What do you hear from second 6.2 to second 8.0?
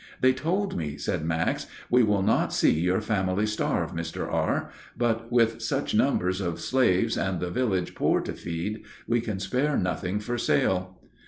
of slaves and the village